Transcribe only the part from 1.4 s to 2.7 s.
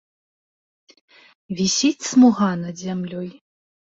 Вісіць смуга